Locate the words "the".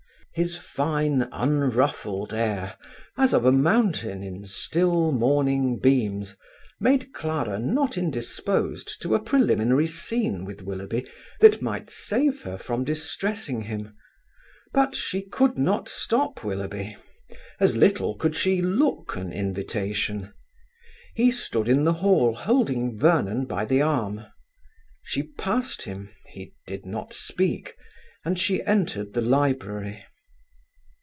21.83-21.91, 23.65-23.81, 29.11-29.21